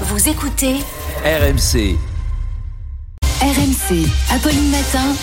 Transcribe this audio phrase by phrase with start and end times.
[0.00, 0.74] Vous écoutez
[1.24, 1.96] RMC.
[3.40, 4.08] RMC.
[4.34, 5.14] Apolline Matin.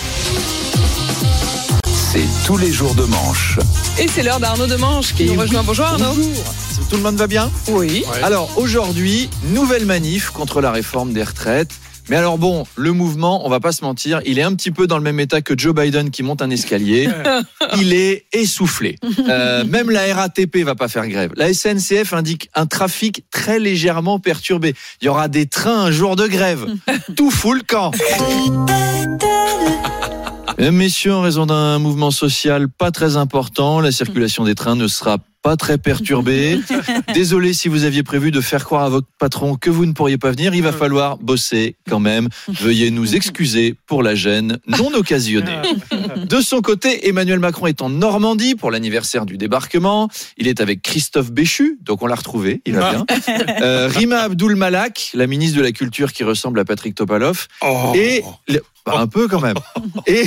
[1.84, 3.58] C'est tous les jours de manche.
[4.00, 5.62] Et c'est l'heure d'Arnaud Demanche qui Et nous oui, rejoint.
[5.62, 6.14] Bonjour Arnaud.
[6.14, 6.54] Bonjour.
[6.88, 7.50] Tout le monde va bien?
[7.68, 8.04] Oui.
[8.22, 11.72] Alors aujourd'hui, nouvelle manif contre la réforme des retraites.
[12.08, 14.86] Mais alors bon, le mouvement, on va pas se mentir, il est un petit peu
[14.86, 17.08] dans le même état que Joe Biden qui monte un escalier.
[17.80, 18.96] il est essoufflé.
[19.28, 21.32] Euh, même la RATP va pas faire grève.
[21.36, 24.74] La SNCF indique un trafic très légèrement perturbé.
[25.00, 26.66] Il y aura des trains un jour de grève.
[27.16, 27.92] Tout fout le camp.
[30.58, 34.88] Mesdames, Messieurs, en raison d'un mouvement social pas très important, la circulation des trains ne
[34.88, 36.58] sera pas très perturbée.
[37.14, 40.18] Désolé si vous aviez prévu de faire croire à votre patron que vous ne pourriez
[40.18, 40.54] pas venir.
[40.54, 42.28] Il va falloir bosser quand même.
[42.48, 45.58] Veuillez nous excuser pour la gêne non occasionnée.
[46.28, 50.08] De son côté, Emmanuel Macron est en Normandie pour l'anniversaire du débarquement.
[50.36, 53.06] Il est avec Christophe Béchu, donc on l'a retrouvé, il va bien.
[53.62, 57.48] Euh, Rima Abdul Malak, la ministre de la Culture qui ressemble à Patrick Topalov.
[57.94, 59.56] Et le- bah, un peu quand même.
[60.06, 60.24] Et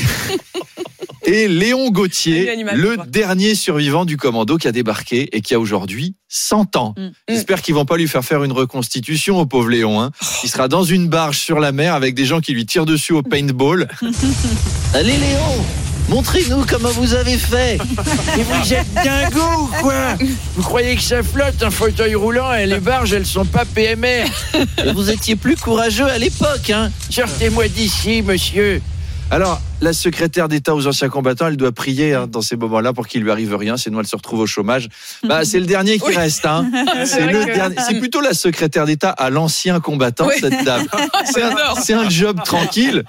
[1.26, 5.59] et Léon Gauthier, animal, le dernier survivant du commando qui a débarqué et qui a
[5.59, 6.94] aujourd'hui 100 ans.
[6.98, 7.08] Mm.
[7.30, 10.02] J'espère qu'ils vont pas lui faire faire une reconstitution au pauvre Léon.
[10.02, 10.12] Hein.
[10.44, 13.14] Il sera dans une barge sur la mer avec des gens qui lui tirent dessus
[13.14, 13.88] au paintball.
[14.94, 15.66] Allez Léon,
[16.09, 17.76] montrez-nous comment vous avez fait.
[18.38, 20.16] Et vous êtes dingo ou quoi?
[20.56, 24.26] Vous croyez que ça flotte un fauteuil roulant et les barges elles sont pas PMR
[24.86, 28.81] Et vous étiez plus courageux à l'époque, hein Sortez-moi d'ici, monsieur.
[29.31, 33.08] Alors, la secrétaire d'État aux anciens combattants, elle doit prier hein, dans ces moments-là pour
[33.08, 34.88] qu'il lui arrive rien, sinon elle se retrouve au chômage.
[35.23, 36.16] Bah, c'est le dernier qui Oui.
[36.16, 36.45] reste.
[36.45, 36.70] Hein.
[37.06, 40.36] C'est que- plutôt la secrétaire d'État à l'ancien combattant, Oui.
[40.40, 40.86] cette dame.
[41.81, 43.03] C'est un, job tranquille.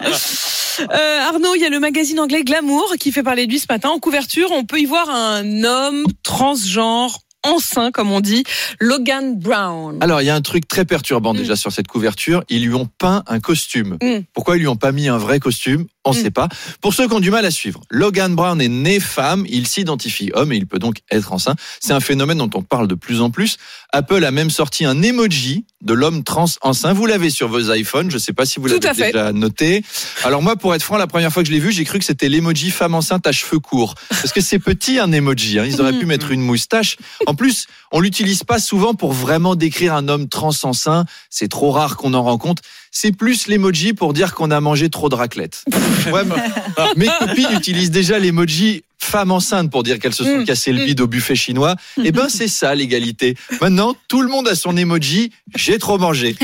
[0.80, 3.66] Euh, Arnaud, il y a le magazine anglais Glamour qui fait parler de lui ce
[3.68, 3.90] matin.
[3.90, 8.42] En couverture, on peut y voir un homme transgenre, enceint comme on dit,
[8.80, 9.98] Logan Brown.
[10.00, 12.42] Alors, il y a un truc très perturbant déjà sur cette couverture.
[12.48, 13.98] Ils lui ont peint un costume.
[14.02, 14.20] Mm.
[14.32, 16.22] Pourquoi ils lui ont pas mis un vrai costume On ne Mm.
[16.22, 16.48] sait pas.
[16.80, 20.30] Pour ceux qui ont du mal à suivre, Logan Brown est né femme, il s'identifie
[20.34, 21.54] homme et il peut donc être enceint.
[21.80, 23.56] C'est un phénomène dont on parle de plus en plus.
[23.92, 26.92] Apple a même sorti un emoji de l'homme trans enceint.
[26.92, 28.10] Vous l'avez sur vos iPhones.
[28.10, 28.78] Je ne sais pas si vous l'avez
[29.12, 29.82] déjà noté.
[30.24, 32.04] Alors moi, pour être franc, la première fois que je l'ai vu, j'ai cru que
[32.04, 33.94] c'était l'emoji femme enceinte à cheveux courts.
[34.08, 35.58] Parce que c'est petit un emoji.
[35.58, 35.64] Hein.
[35.66, 36.96] Ils auraient pu mettre une moustache.
[37.26, 41.04] En plus, on l'utilise pas souvent pour vraiment décrire un homme trans enceint.
[41.30, 42.62] C'est trop rare qu'on en rencontre.
[42.98, 45.64] C'est plus l'emoji pour dire qu'on a mangé trop de raclette.
[46.10, 50.44] Ouais, mais- mes copines utilisent déjà l'emoji femme enceinte pour dire qu'elles se sont Mm,
[50.44, 50.86] cassé le mm.
[50.86, 51.76] bide au buffet chinois.
[52.02, 53.36] Eh ben, c'est ça l'égalité.
[53.60, 55.30] Maintenant, tout le monde a son emoji.
[55.54, 56.36] J'ai trop mangé.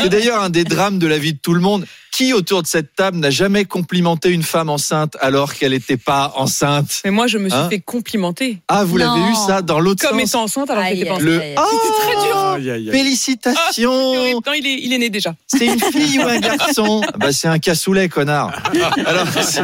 [0.00, 1.86] C'est d'ailleurs un des drames de la vie de tout le monde.
[2.12, 6.32] Qui autour de cette table n'a jamais complimenté une femme enceinte alors qu'elle n'était pas
[6.36, 7.02] enceinte?
[7.04, 7.68] Mais moi, je me suis Hein?
[7.68, 10.30] fait complimenter Ah, vous l'avez eu ça dans l'autre comme sens?
[10.30, 11.28] étant enceinte alors que Aïe, j'étais pas enceinte.
[11.58, 12.34] Oh, très dur.
[12.36, 12.90] Ah, horrible.
[12.90, 14.32] Félicitations.
[14.32, 15.34] Non, il est, il est né déjà.
[15.46, 17.02] C'est une fille ou un garçon?
[17.18, 18.52] Bah c'est un cassoulet, connard.
[19.06, 19.58] Alors si,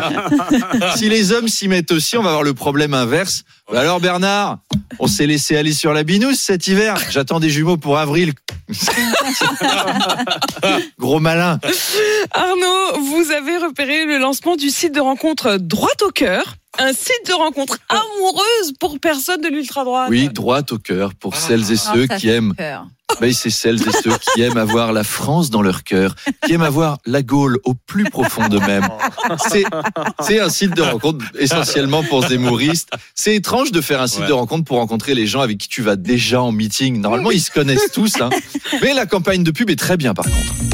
[0.99, 3.45] si les hommes s'y mettent aussi, on va le problème inverse.
[3.71, 4.59] Bah alors Bernard,
[4.99, 6.97] on s'est laissé aller sur la binouse cet hiver.
[7.11, 8.33] J'attends des jumeaux pour avril.
[10.99, 11.59] Gros malin.
[12.33, 16.57] Arnaud, vous avez repéré le lancement du site de rencontre Droite au cœur.
[16.79, 20.09] Un site de rencontre amoureuse pour personnes de l'ultra-droite.
[20.11, 22.55] Oui, droite au cœur pour celles et ceux qui aiment.
[23.31, 26.99] C'est celles et ceux qui aiment avoir la France dans leur cœur, qui aiment avoir
[27.07, 28.89] la Gaule au plus profond d'eux-mêmes.
[29.49, 29.65] C'est,
[30.21, 32.91] c'est un site de rencontre essentiellement pour zémouristes.
[33.15, 35.83] C'est étrange de faire un site de rencontre pour rencontrer les gens avec qui tu
[35.83, 37.01] vas déjà en meeting.
[37.01, 38.31] Normalement, ils se connaissent tous, hein.
[38.83, 40.72] Mais la campagne de pub est très bien, par contre.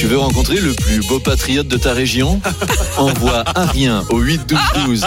[0.00, 2.40] Tu veux rencontrer le plus beau patriote de ta région
[2.96, 5.06] Envoie un rien au 8 12 12.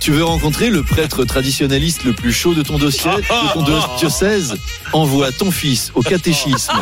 [0.00, 3.62] Tu veux rencontrer le prêtre traditionnaliste le plus chaud de ton dossier, de ton
[3.96, 4.56] diocèse
[4.92, 6.72] Envoie ton fils au catéchisme.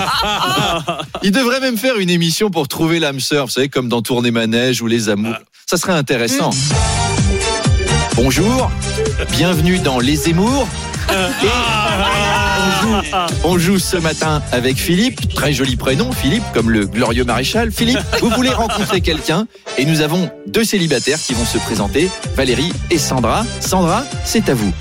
[1.22, 4.30] Il devrait même faire une émission pour trouver l'âme sœur, vous savez, comme dans Tourner
[4.30, 5.36] Manège ou Les Amours.
[5.66, 6.48] Ça serait intéressant.
[8.14, 8.70] Bonjour,
[9.32, 10.66] bienvenue dans Les Émours.
[11.10, 12.15] Et
[12.66, 12.94] on, joue,
[13.44, 17.70] on joue ce matin avec Philippe, très joli prénom, Philippe, comme le glorieux maréchal.
[17.70, 19.46] Philippe, vous voulez rencontrer quelqu'un?
[19.78, 23.44] Et nous avons deux célibataires qui vont se présenter, Valérie et Sandra.
[23.60, 24.72] Sandra, c'est à vous.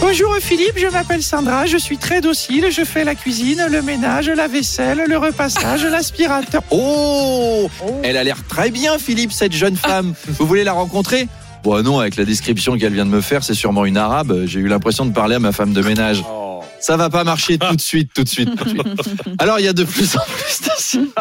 [0.00, 4.28] Bonjour Philippe, je m'appelle Sandra, je suis très docile, je fais la cuisine, le ménage,
[4.28, 6.62] la vaisselle, le repassage, l'aspirateur.
[6.70, 7.70] Oh,
[8.02, 10.14] Elle a l'air très bien, Philippe, cette jeune femme.
[10.26, 11.28] Vous voulez la rencontrer?
[11.62, 14.42] Bon non, avec la description qu'elle vient de me faire, c'est sûrement une arabe.
[14.46, 16.24] J'ai eu l'impression de parler à ma femme de ménage.
[16.82, 18.82] Ça va pas marcher tout de suite, tout de suite, tout de suite.
[19.38, 21.14] Alors il y a de plus en plus de sites.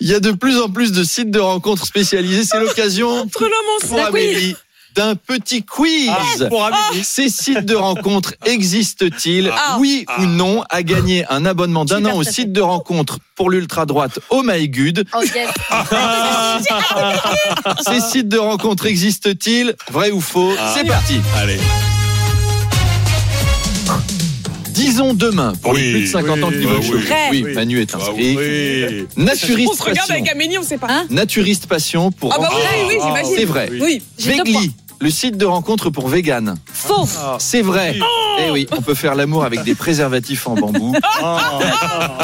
[0.00, 2.44] Il y a de plus en plus de sites de rencontres spécialisés.
[2.44, 4.00] C'est l'occasion pour.
[4.00, 4.56] Amélie
[4.94, 6.10] d'un petit quiz.
[6.48, 7.04] Pour Amélie.
[7.04, 9.52] Ces sites de rencontres existent-ils?
[9.54, 9.76] Ah.
[9.78, 13.86] Oui ou non À gagner un abonnement d'un an au site de rencontre pour l'ultra
[13.86, 15.04] droite Oh My Good.
[15.14, 15.50] Oh yes.
[17.86, 19.74] Ces sites de rencontres existent-ils?
[19.90, 20.52] Vrai ou faux?
[20.58, 20.74] Ah.
[20.76, 21.20] C'est parti.
[21.36, 21.60] Allez.
[24.78, 27.00] Disons demain pour les Oui, plus de 50 ans qui oui, veulent oui.
[27.02, 27.28] Vrai.
[27.32, 27.54] Oui, Oui.
[27.54, 28.36] Manu est Ah inscrit.
[28.36, 29.06] oui.
[29.16, 30.14] Naturiste On se regarde passion.
[30.14, 30.86] avec Amélie, on sait pas.
[30.88, 33.32] Hein Naturiste passion pour ah bah oui, oui, j'imagine.
[33.36, 33.68] C'est vrai.
[33.80, 34.00] Oui.
[34.20, 36.54] Vegli, le site de rencontre pour vegan.
[36.72, 37.08] Faux.
[37.40, 37.96] C'est vrai.
[38.46, 40.94] Eh oui, on peut faire l'amour avec des préservatifs en bambou.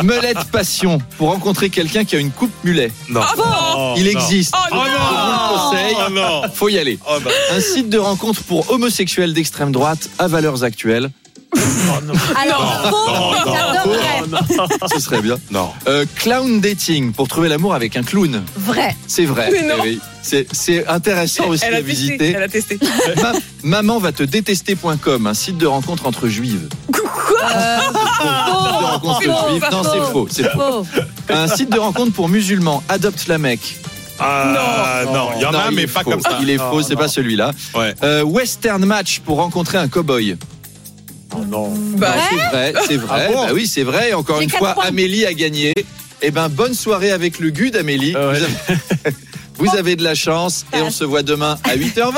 [0.04, 2.92] Melette passion pour rencontrer quelqu'un qui a une coupe mulet.
[3.08, 3.20] Non.
[3.22, 4.10] Ah Il non.
[4.20, 4.54] existe.
[4.56, 5.96] Oh Oh non Je vous le conseille.
[6.06, 6.42] Oh non.
[6.54, 6.98] Faut y aller.
[7.08, 7.30] Oh bah.
[7.52, 11.10] Un site de rencontre pour homosexuels d'extrême droite à valeurs actuelles.
[12.40, 13.12] Alors, faux.
[13.12, 14.88] non, J'adorerais.
[14.94, 15.36] Ce serait bien.
[15.50, 15.70] Non.
[15.88, 18.42] Euh, clown dating pour trouver l'amour avec un clown.
[18.56, 18.96] Vrai.
[19.06, 19.48] C'est vrai.
[19.52, 19.74] Mais non.
[19.78, 20.00] Eh oui.
[20.22, 21.92] C'est, c'est intéressant aussi Elle à a testé.
[21.94, 22.32] visiter.
[22.36, 22.78] Elle a testé.
[23.22, 23.32] Ma-
[23.62, 26.68] maman va te détester.com, un site de rencontre entre juives.
[26.94, 29.60] Euh, Site de rencontre faux, juives.
[29.60, 29.90] pas Non, faux.
[29.92, 30.28] c'est faux.
[30.30, 30.84] C'est faux.
[30.84, 31.00] Faux.
[31.28, 32.82] Un site de rencontre pour musulmans.
[32.88, 33.76] Adopte la Mecque.
[34.18, 35.28] Ah, non.
[35.36, 36.10] Il y en Non, a, il mais est pas faux.
[36.10, 36.38] comme ça.
[36.40, 37.50] Il est faux, c'est pas celui-là.
[37.74, 37.94] Ouais.
[38.02, 40.36] Euh, Western Match pour rencontrer un cow-boy.
[41.96, 43.26] Bah, C'est vrai, c'est vrai.
[43.28, 44.12] Ah bon bah oui, c'est vrai.
[44.12, 44.84] Encore J'ai une fois, points.
[44.86, 45.72] Amélie a gagné.
[46.22, 48.14] Eh ben, bonne soirée avec le GUD, Amélie.
[48.16, 48.38] Ah ouais.
[48.38, 49.14] Vous, avez,
[49.58, 52.12] vous avez de la chance et on se voit demain à 8h20.